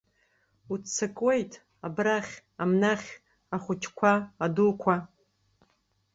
[0.71, 1.51] Уццакуеит,
[1.85, 3.09] абрахь, амнахь,
[3.55, 4.11] ахәыҷқәа,
[4.45, 4.95] адуқәа.